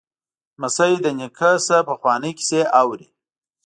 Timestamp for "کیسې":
2.37-2.61